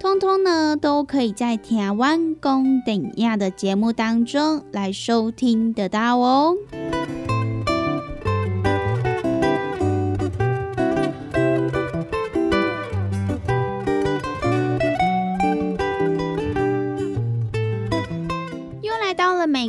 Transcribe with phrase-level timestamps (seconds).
[0.00, 6.56] 通通呢，都可以在《台湾公等亚》的节目当中来收听得到哦。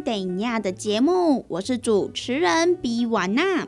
[0.00, 3.66] 等亚的节目，我是主持人比瓦娜。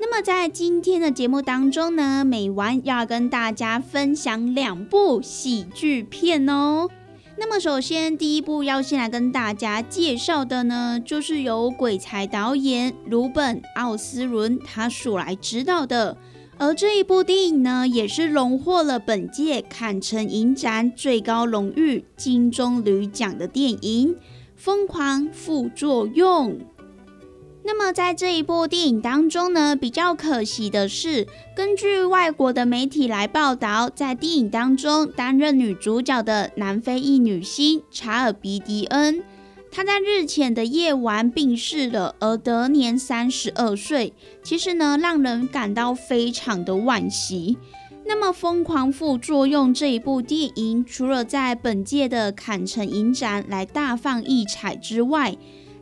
[0.00, 6.88] 那么在今天的节目当中呢，美完要跟大家分享两部喜剧片哦。
[7.36, 16.16] 那么首先第一部要先来跟大家介绍的呢，就是由鬼才导演鲁本奥斯伦他所来指导的。
[16.56, 24.14] 而这一部电影呢，也是荣获了本届坎城影展最高荣誉金棕榈奖的电影
[24.64, 26.52] 《疯狂副作用》。
[27.64, 39.22] 那么在这一部电影当中呢，比较可惜的是，根据外国的媒体来报道，在电影当中担任女主角的南非裔女星查尔比迪恩。
[39.70, 44.14] 她在日前的夜晚病逝了，而得年三十二岁。
[44.42, 47.58] 其实呢，让人感到非常的惋惜。
[48.06, 55.34] 那么，《疯狂副作用》这一部电影，除了在本届的坎城影展来大放异彩之外，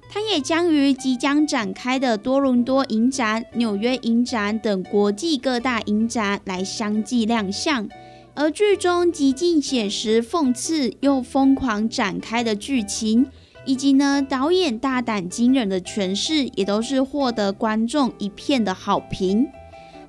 [0.09, 7.89] 它也将于即将展开的多伦多影展、纽约影展等国际各大影展来相继亮相。
[8.35, 13.27] 而剧中极尽写实、讽刺又疯狂展开的剧情。
[13.65, 19.47] 以及呢，导演大胆惊人的诠释，也都是获得观众一片的好评。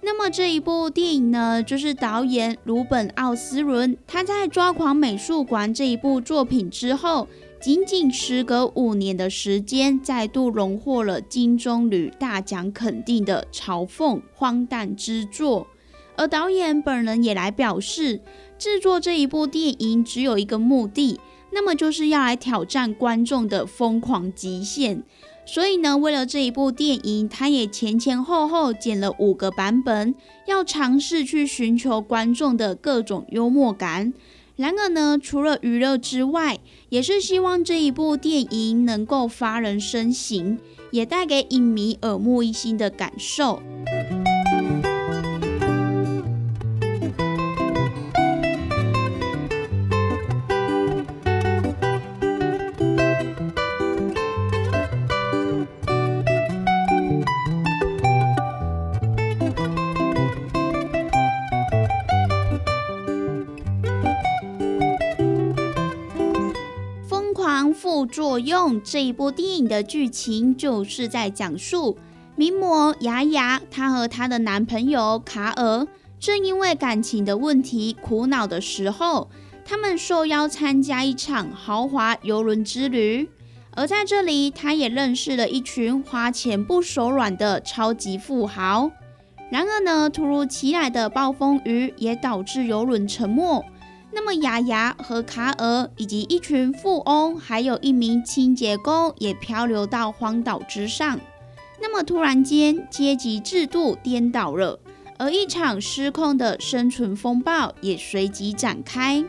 [0.05, 7.29] 那么这一部电影呢，就是导演鲁本奥斯伦他在《抓狂美术馆》这一部作品之后，
[7.61, 15.67] 仅仅时隔五年的时间，再度荣获了金棕榈大奖肯定的嘲讽荒诞之作。
[16.17, 18.19] 而导演本人也来表示，
[18.59, 21.17] 制作这一部电影只有一个目的。
[21.55, 25.03] 那么就是要来挑战观众的疯狂极限，
[25.45, 30.15] 所以呢，为了这一部电影，他也前前后后剪了五个版本，
[30.47, 34.13] 要尝试去寻求观众的各种幽默感。
[34.55, 36.59] 然而呢，除了娱乐之外，
[36.89, 40.57] 也是希望这一部电影能够发人深省，
[40.91, 43.61] 也带给影迷耳目一新的感受。
[68.33, 71.95] 我用这一部电影的剧情就是在讲述
[72.35, 75.87] 名模雅雅，她和她的男朋友卡尔
[76.19, 79.29] 正因为感情的问题苦恼的时候，
[79.63, 83.29] 他们受邀参加一场豪华游轮之旅。
[83.75, 88.89] 而在这里，她也认识了一群花钱不手软的超级富豪。
[89.51, 93.63] 然而呢，突如其来的暴风雨也导致游轮沉没。
[94.15, 101.19] 那么雅雅和卡尔以及一群富翁，还有一名清洁工也漂流到荒岛之上。
[101.81, 104.79] 那么突然间，阶级制度颠倒了，
[105.17, 109.25] 而一场失控的生存风暴也随即展开。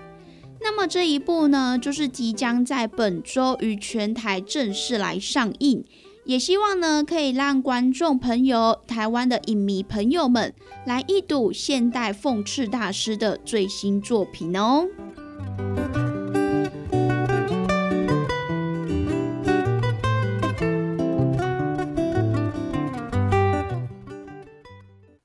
[0.60, 5.84] 那么这一部呢，就是即将在本周于全台正式来上映。
[6.24, 10.54] 也希望呢，可以让观众朋友、台湾的影迷朋友们
[10.86, 14.86] 来一睹现代讽刺大师的最新作品哦。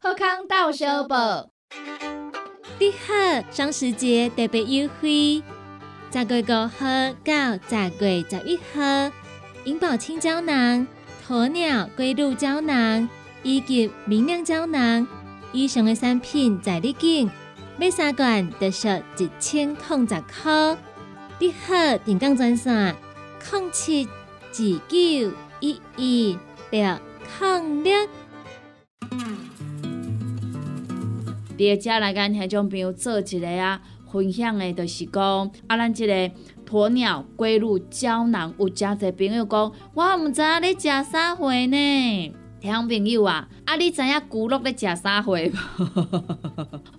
[0.02, 1.50] 贺康到小宝，
[2.78, 5.42] 你好，双十节特别优惠，
[6.12, 9.19] 十月五号到十月十一号。
[9.70, 10.88] 银宝清胶囊、
[11.28, 13.08] 鸵鸟龟鹿胶囊
[13.44, 15.08] 以及明亮胶囊
[15.54, 17.30] 以上的产品在你境，
[17.78, 20.76] 买三罐得享一千空十块。
[21.38, 22.96] 你好，电讲专线：
[23.52, 24.58] 零七二
[24.88, 26.40] 九一一
[26.72, 26.98] 六
[27.40, 28.08] 零六。
[31.56, 33.80] 伫遮来跟听众朋友做一个啊
[34.12, 36.36] 分享的，就是讲啊，咱这个。
[36.70, 42.34] 鸵鸟龟鹿胶囊，有诚侪朋友讲，我毋知影你食啥货呢？
[42.60, 45.40] 听朋友啊，啊你知影骨鹿咧食啥货无？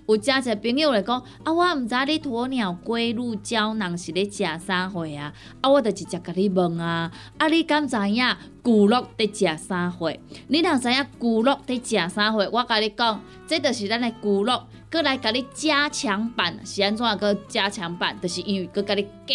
[0.16, 5.32] 有诚侪朋友来讲，啊我毋知你鸵鸟龟鹿胶囊是咧食啥货啊？
[5.60, 8.24] 啊我就直接甲你问啊，啊你敢知影
[8.62, 10.12] 骨鹿伫食啥货？
[10.48, 14.58] 你若知影骨鹿伫食啥货，我甲你讲，这就是咱的骨鹿。
[14.88, 18.18] 搁来甲你加强版是安怎个加强版？
[18.20, 19.34] 就是因为搁甲你加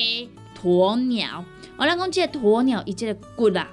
[0.62, 1.46] 鸵鸟。
[1.78, 3.66] 我咱讲即个鸵鸟伊即个骨啊，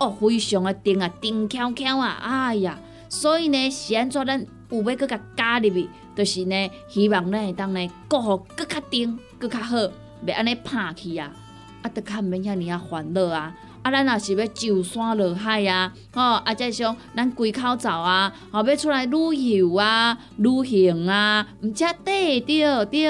[0.00, 2.78] 哦，非常的硬啊，硬翘翘啊，哎呀！
[3.10, 9.76] 所以呢，是安怎咱有要搁甲加入去，就是呢，希望咱会当呢过好搁较硬，搁较好，
[10.26, 11.30] 袂安尼拍去啊，
[11.82, 13.54] 啊，得较免遐尔啊烦恼啊。
[13.82, 23.06] 啊，咱若是要上山落海啊，吼，啊，再像咱归口走啊，吼，要出来旅游啊、旅行啊，毋则对着对，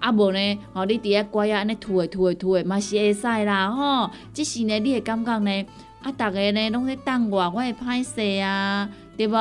[0.00, 4.10] 啊无呢，吼，你伫遐乖啊，安尼吐诶吐诶吐诶，嘛是会使啦，吼。
[4.32, 5.66] 即是呢，你会感觉呢，
[6.02, 9.34] 啊，逐个呢拢咧等我，我会歹势啊，对无？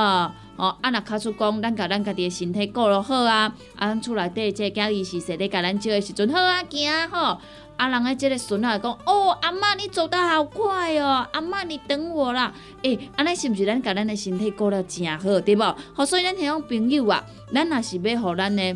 [0.57, 7.37] 吼，啊，若卡出讲，咱甲咱家己诶身体顾落好啊，啊，咱厝内底即个囝己是说咧甲咱照诶时阵好啊，行吼。
[7.77, 12.53] 啊，人诶，即个孙仔讲，哦，阿妈你走得好快哦，阿妈你等我啦。
[12.81, 15.75] 诶，安尼是毋是咱甲咱诶身体顾了诚好，对无？
[15.93, 17.23] 好，所以咱迄种朋友啊，
[17.53, 18.75] 咱若是要互咱诶。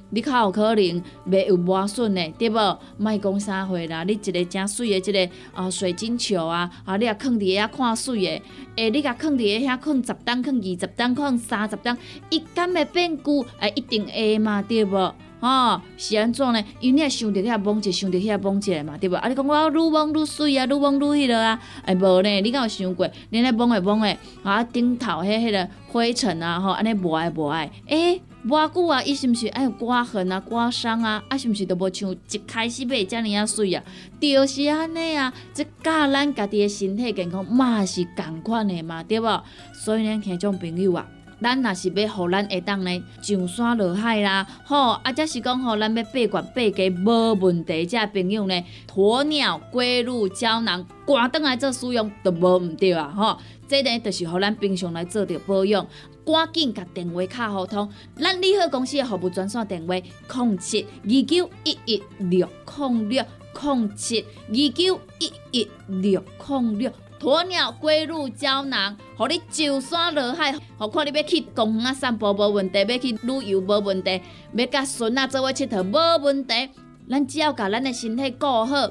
[0.11, 2.79] 你较有可能袂有磨损的，对无？
[2.97, 8.41] 莫讲啥货啦，你一个正水的，一个啊水晶球啊，啊你啊放伫遐看水的，
[8.75, 11.97] 诶，你甲放伫遐放十担，放二十担，放三十担，
[12.29, 13.45] 伊敢会变旧？
[13.59, 15.13] 诶，一定会嘛，对无？
[15.41, 16.63] 吼，是安怎呢？
[16.79, 19.15] 因为你也想着遐摸者，想着遐摸者嘛，对无？
[19.15, 22.41] 啊，你讲我愈摸愈水啊，愈摸愈迄落啊，诶，无呢？
[22.41, 23.09] 你敢有想过？
[23.31, 28.21] 你咧摸诶摸诶，啊，顶头迄迄个灰尘啊，吼，安尼无爱无爱，诶。
[28.47, 31.23] 偌久啊，伊是毋是爱有刮痕啊、刮伤啊？
[31.29, 33.83] 啊，是毋是都无像一开始买遮尔啊水啊？
[34.19, 39.43] 就是安尼啊，即教咱家己诶身体健康嘛是共款诶嘛，对无？
[39.73, 41.07] 所以咱听种朋友啊，
[41.41, 55.85] 咱若是要互咱会当呢上山落海啦，吼，啊，则是讲吼，咱要八罐八家无问题，遮朋友呢，鸵鸟龟鹿胶囊，赶倒来做使用都无毋对啊，吼，这呢就是互咱平常来做着保养。
[56.23, 63.25] 赶紧甲电话卡互通，咱利好公司的服务专线电话：零七二九一一六零六
[63.59, 66.91] 零七二九一一六零六。
[67.21, 74.19] 鸵鸟龟鹿胶囊，互你上山落海，何况你要去公园啊散步无问题，要去旅游无问题，
[74.55, 76.69] 要甲孙仔做伙佚佗无问题。
[77.07, 78.89] 咱只要甲咱的身体顾好，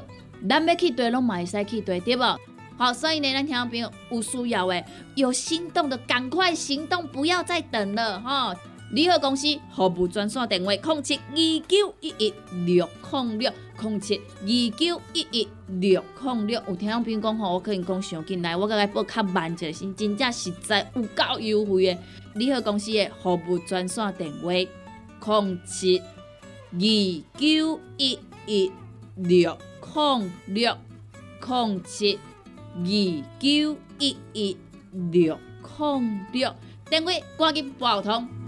[0.49, 2.39] 咱要去对拢嘛会使去对，对无？
[2.79, 4.85] 好，所以呢，咱听众朋友有需要诶，
[5.17, 8.55] 有心动的赶快行动，不要再等了哈！
[8.91, 11.37] 联合公司服务专线电话：零七二
[11.69, 12.35] 九一一
[12.67, 16.61] 六零六零七二九一一六零六。
[16.69, 21.99] 有听朋友讲吼，我可能讲上进来，我甲伊报较慢一下，是真正实在有够优惠的。
[22.35, 26.81] 联合公司的服务专线电话：零七二
[27.39, 28.73] 九一一
[29.15, 29.57] 六
[29.95, 30.77] 零六
[31.47, 32.19] 零七
[32.75, 32.85] 二
[33.39, 34.57] 九一一
[35.13, 35.39] 六
[35.79, 36.53] 零六。
[36.89, 38.40] 电话赶紧拨通。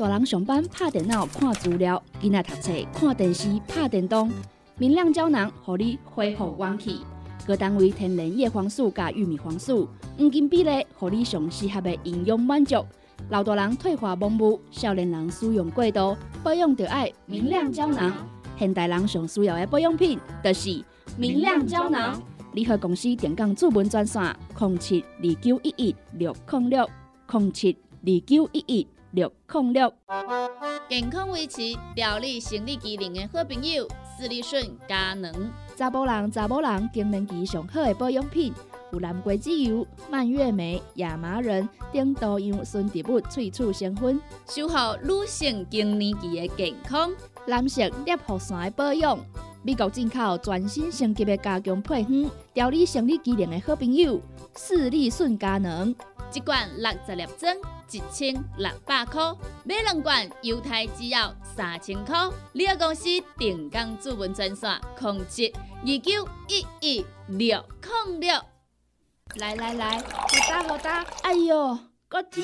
[0.00, 4.32] 大人上班拍电脑看资料，囡仔读册看电视拍电动。
[4.78, 7.00] 明亮胶囊，互你恢复元气。
[7.46, 12.82] 各单位天然叶黄素加玉米黄素，黄金比例，互你上适合的营养满足。
[13.28, 18.10] 老大人退化盲目，少年人使用过度，保养就要明亮胶囊。
[18.58, 20.82] 现代人上需要的保养品，就是
[21.18, 22.18] 明亮胶囊。
[22.54, 26.88] 联合公司电讲主文专线：零七二九一一六零六
[27.30, 28.86] 零七二九一一。
[29.12, 29.92] 六控六，
[30.88, 35.50] 健康维持、调理生理机能的好朋友——斯利顺佳能。
[35.76, 38.52] 查甫人、查某人更年期上好的保养品，
[38.92, 47.10] 有蓝桂籽油、蔓越莓、亚麻仁等多样纯植物萃取成分，守护女性更年期的健康。
[47.46, 49.18] 男性尿线的保养，
[49.64, 54.20] 美国进口全新升级的加强配方，调理生理机能的好朋友——
[54.54, 55.92] 斯利顺佳能。
[56.32, 57.56] 一罐六十粒装，
[57.90, 59.34] 一千六百块；
[59.64, 62.16] 买两罐，犹太只要三千块。
[62.52, 67.64] 你个公司定岗主文专线：控制二九一一六
[68.06, 68.40] 零六。
[69.36, 71.04] 来来来，好打好打！
[71.22, 72.42] 哎呦，够痛！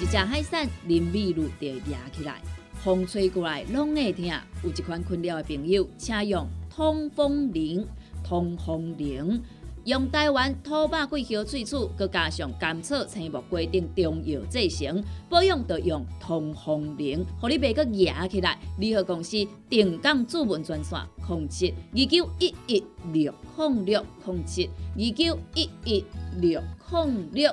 [0.00, 2.40] 一只海扇淋雨露就压起来，
[2.84, 4.24] 风吹过来拢会痛。
[4.62, 7.84] 有一款困扰的朋友，请用通风铃，
[8.24, 9.42] 通风铃。
[9.84, 18.58] 用台湾土白桂花萃取，佮加上甘草、青木规定中药制成，保养要用通风灵，互你袂佮压起来。
[18.78, 19.36] 联合公司
[19.68, 26.02] 定岗主文专线：控制二九一一六控六控制二九一一
[26.40, 27.52] 六控六。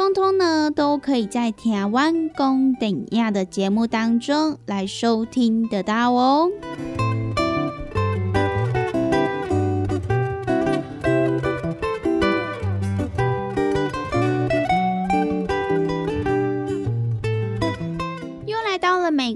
[0.00, 6.48] 通通呢，都可以在台湾公等亚的节目当中来收听得到哦。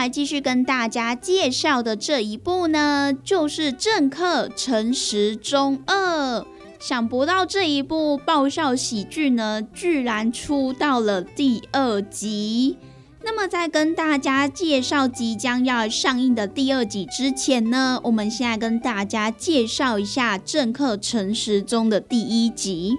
[0.00, 6.38] 来继续跟大家介绍的这一部呢，就是《政客陈时中二》。
[6.78, 12.78] 想不到这一部爆笑喜剧呢，居然出到了第二集。
[13.22, 22.96] 那么在跟大家介绍即将要上映的第二集之前呢，我们现在跟大家介绍一下《政客陈时中》的第一集。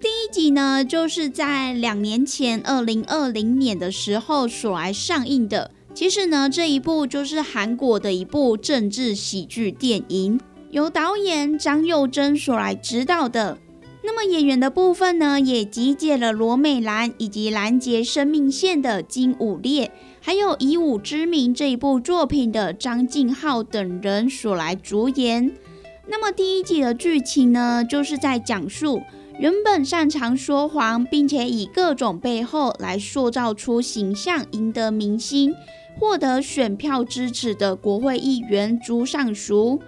[0.00, 5.70] 第一集呢，就是在两年前，二零二零年的时候所来上映的。
[5.94, 10.40] 其实呢，这一部就是韩国的一部政治喜剧电影，
[10.72, 13.58] 由导演张佑珍所来指导的。
[14.02, 25.52] 那么演员的部分呢，也集结了罗美兰以及拦截生命线的金武烈，还有以武之名这一部作品的张敬浩等人所来主演。
[26.08, 29.00] 那么第一集的剧情呢，就是在讲述
[29.38, 35.54] 原本擅长说谎，并且以各种背后来塑造出形象，赢得民心、
[35.98, 39.80] 获得选票支持的国会议员朱尚淑。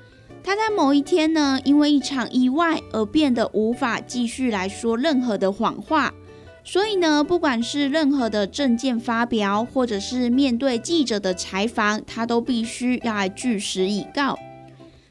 [0.43, 6.15] 他在某一天呢，因为一场意外而变得无法继续来说任何的谎话，
[6.63, 14.39] 所以呢，不管是任何的证件发表，或者是面对记者的采访，他都必须要来据实以告。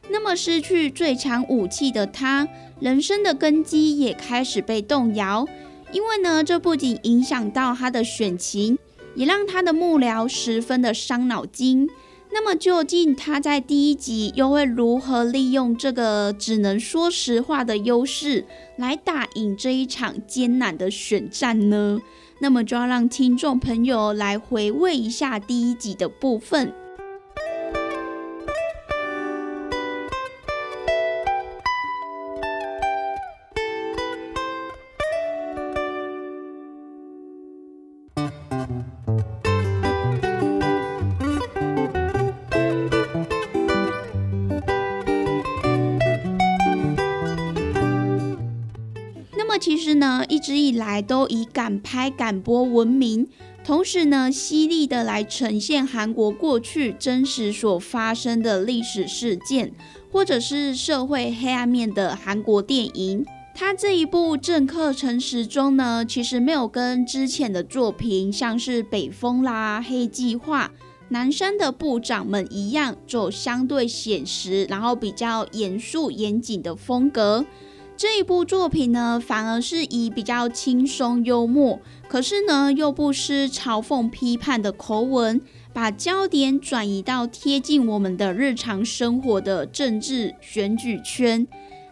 [0.09, 2.47] 那么失去最强武器的他，
[2.79, 5.45] 人生的根基也开始被动摇，
[5.91, 8.77] 因为呢，这不仅影响到他的选情，
[9.15, 11.89] 也让他的幕僚十分的伤脑筋。
[12.31, 18.45] 那么究竟他在第一集又会如何利用这个只能说实话的优势
[18.77, 21.99] 来打赢这一场艰难的选战呢？
[22.39, 26.73] 那么就要让听众朋友来回味一下第一集的部分。
[49.57, 53.27] 其实呢，一直以来都以敢拍敢播闻名，
[53.63, 59.71] 同时呢，犀利的来呈现韩国过去真实所发生的历史事件，
[60.11, 63.25] 或者是社会黑暗面的韩国电影。
[63.57, 70.65] 他这一部《政客陈时中》呢，其实没有跟之前的作品，像是《北风》啦、《黑计划》、
[71.07, 77.45] 《南山的部长们》一样，走相对写实，然后比较严肃严谨的风格。
[77.97, 81.79] 这一部作品呢，反而是以比较轻松幽默，
[82.09, 85.39] 可是呢又不失嘲讽批判的口吻，
[85.71, 91.47] 把焦点转移到贴近我们的日常生活的政治选举圈。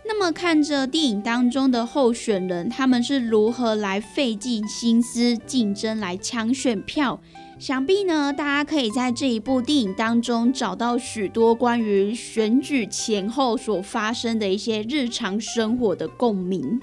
[0.05, 7.21] 那么看着电影当中的候选人，他们是如何来费尽心思竞争来抢选票。
[7.59, 16.81] 想必呢，大家可以在这一部电影当中找到许多关于选举前后所发生的一些日常生活的共鸣。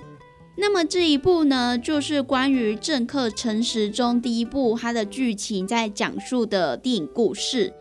[0.56, 7.72] 那么这一部呢，就是关于政客陈时中第一部它的剧情在讲述的电影故事。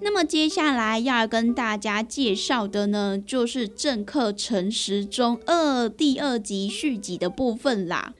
[0.00, 8.14] 那么接下来要跟大家介绍的呢，就是政客陈时中二第二集续集的部分啦。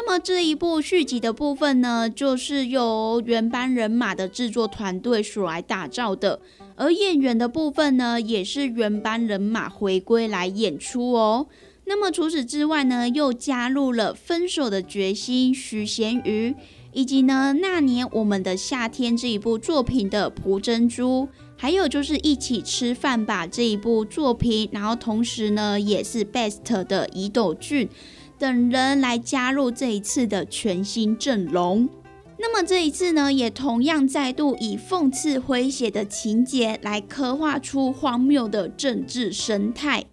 [0.00, 6.40] 那么这一部续集的部分呢，就是由原班人马的制作团队所来打造的，
[6.76, 11.48] 而演员的部分呢，也是原班人马回归来演出哦。
[11.86, 16.54] 那么除此之外呢，又加入了《分手的决心》徐贤瑜，
[16.92, 27.88] 以及呢那年我们的夏天这一部作品的蒲珍珠，还有就是一起吃饭吧这一部作品，然后同时呢也是 Best 的伊斗俊。
[28.38, 31.88] 等人来加入这一次的全新阵容。
[32.38, 40.04] 那么这一次呢，也同样再度以讽刺诙谐的情节来刻画出荒谬的政治生态。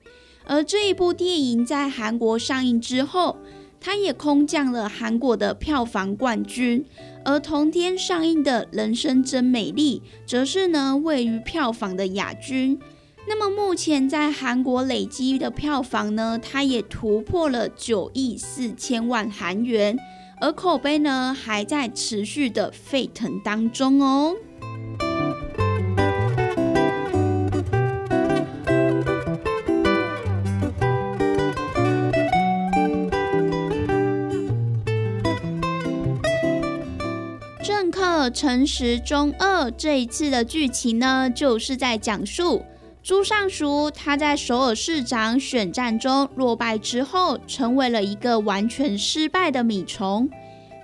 [0.45, 3.37] 而这一部电影在韩国上映之后，
[3.79, 6.83] 它也空降了韩国的票房冠军。
[7.23, 12.79] 而同天上映的《人生真美丽》则是呢位于票房的亚军。
[13.27, 19.97] 那么目前在韩国累积的票房呢，它也突破了九亿四千万韩元，
[20.39, 24.35] 而口碑呢还在持续的沸腾当中哦。
[37.63, 42.63] 政客陈时中二这一次的剧情呢，就是在讲述。
[43.05, 50.27] 朱尚书他在首尔市长选战中落败之后，成为了一个完全失败的米虫。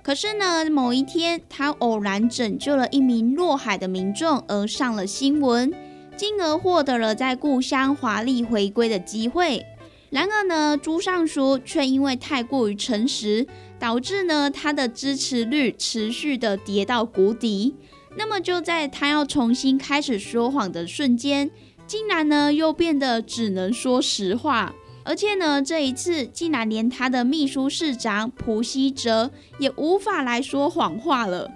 [0.04, 5.74] 可是呢，某一天他偶然拯救了一名落海的民众，而上了新闻，
[6.16, 9.66] 进而获得了在故乡华丽回归的机会。
[10.10, 13.44] 然而呢，朱尚书却因为太过于诚实，
[13.80, 17.74] 导致呢他的支持率持续的跌到谷底。
[18.14, 21.50] 那么就在他要重新开始说谎的瞬间，
[21.92, 24.74] 竟然呢又变得只能说实话。
[25.04, 31.50] 而且呢，这一次竟然连他的秘书市长普希哲也无法来说谎话了。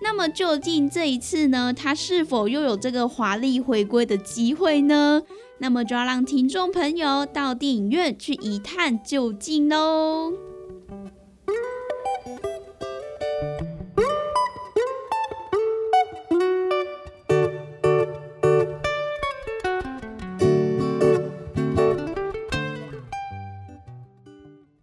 [0.00, 5.20] 那么究竟这一次呢，他是否又有这个华丽回归的机会呢？
[5.58, 10.32] 那么就要让听众朋友到电影院去一探究竟喽。